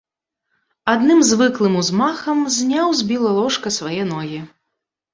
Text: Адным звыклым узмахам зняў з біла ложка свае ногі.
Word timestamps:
Адным 0.93 1.21
звыклым 1.33 1.77
узмахам 1.83 2.39
зняў 2.57 2.87
з 3.05 3.09
біла 3.15 3.29
ложка 3.39 3.77
свае 3.81 4.03
ногі. 4.17 4.39